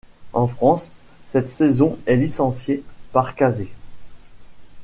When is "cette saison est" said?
1.27-2.15